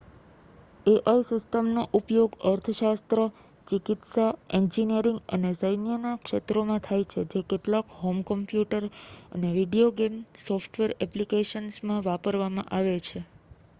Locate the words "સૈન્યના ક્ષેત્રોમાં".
5.55-6.81